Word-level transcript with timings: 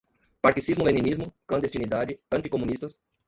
Marxismo-leninismo, 0.43 1.27
clandestinidade, 1.45 2.19
anti-comunistas 2.31 2.93